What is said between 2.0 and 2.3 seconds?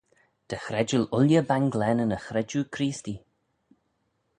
y